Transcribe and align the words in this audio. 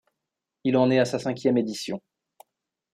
Il 0.63 0.77
en 0.77 0.89
est 0.89 0.97
à 0.97 1.05
sa 1.05 1.19
cinquième 1.19 1.59
édition. 1.59 2.01